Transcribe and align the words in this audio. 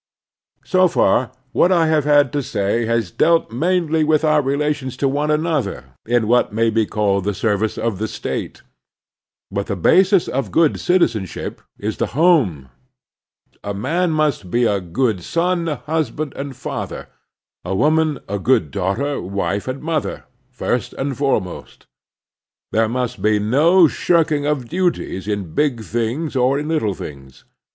So 0.65 0.87
far, 0.87 1.31
what 1.51 1.71
I 1.71 1.85
have 1.85 2.05
had 2.05 2.33
to 2.33 2.41
say 2.41 2.87
has 2.87 3.11
dealt 3.11 3.51
mainly 3.51 4.03
with 4.03 4.23
our 4.23 4.41
relations 4.41 4.97
to 4.97 5.07
one 5.07 5.29
another 5.29 5.93
in 6.07 6.27
what 6.27 6.51
may 6.51 6.71
be 6.71 6.87
called 6.87 7.23
the 7.23 7.35
service 7.35 7.77
of 7.77 7.99
the 7.99 8.07
State. 8.07 8.63
But 9.51 9.67
the 9.67 9.75
basis 9.75 10.27
of 10.27 10.49
good 10.49 10.79
citizenship 10.79 11.61
is 11.77 11.97
the 11.97 12.17
home. 12.19 12.69
A 13.63 13.75
man 13.75 14.09
must 14.09 14.49
be 14.49 14.63
a 14.65 14.81
good 14.81 15.21
son, 15.21 15.67
husband, 15.67 16.33
and 16.35 16.55
father, 16.55 17.07
a 17.63 17.75
woman 17.75 18.17
a 18.27 18.39
good 18.39 18.71
daughter, 18.71 19.21
wife, 19.21 19.67
and 19.67 19.83
mother, 19.83 20.23
first 20.49 20.93
and 20.93 21.15
foremost. 21.15 21.85
There 22.71 22.89
must 22.89 23.21
be 23.21 23.37
no 23.37 23.87
shirking 23.87 24.47
of 24.47 24.67
duties 24.67 25.27
in 25.27 25.53
big 25.53 25.83
things 25.83 26.35
or 26.35 26.57
in 26.57 26.67
little 26.69 26.95
things. 26.95 27.43